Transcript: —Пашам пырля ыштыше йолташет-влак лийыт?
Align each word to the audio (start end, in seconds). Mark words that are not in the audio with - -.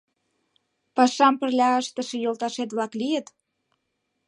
—Пашам 0.95 1.33
пырля 1.39 1.69
ыштыше 1.81 2.17
йолташет-влак 2.19 2.91
лийыт? 2.99 3.27